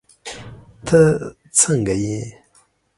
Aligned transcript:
تہ 0.87 1.01
سنګه 1.59 1.95
یی 2.03 2.19